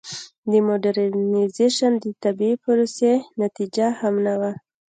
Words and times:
د 0.51 0.53
موډرنیزېشن 0.67 1.93
د 2.03 2.05
طبیعي 2.23 2.55
پروسې 2.63 3.11
نتیجه 3.41 3.87
هم 3.99 4.15
نه 4.25 4.33
وه. 4.39 4.51